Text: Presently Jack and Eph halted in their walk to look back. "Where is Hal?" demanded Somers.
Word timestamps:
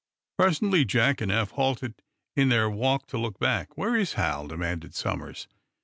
Presently 0.35 0.83
Jack 0.83 1.21
and 1.21 1.31
Eph 1.31 1.51
halted 1.51 2.01
in 2.35 2.49
their 2.49 2.67
walk 2.67 3.05
to 3.05 3.19
look 3.19 3.37
back. 3.37 3.77
"Where 3.77 3.95
is 3.95 4.13
Hal?" 4.13 4.47
demanded 4.47 4.95
Somers. 4.95 5.47